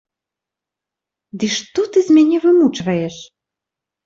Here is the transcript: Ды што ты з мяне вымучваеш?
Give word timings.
Ды 1.43 1.49
што 1.57 1.83
ты 1.93 1.99
з 2.09 2.17
мяне 2.17 2.37
вымучваеш? 2.47 3.15